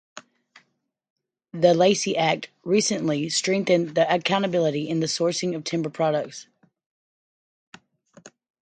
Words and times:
The 1.53 1.75
Lacey 1.75 2.17
Act 2.17 2.49
recently 2.63 3.29
strengthened 3.29 3.93
the 3.93 4.11
accountability 4.11 4.89
in 4.89 4.99
the 4.99 5.05
sourcing 5.05 5.55
of 5.55 5.63
timber 5.63 5.91
products. 5.91 6.47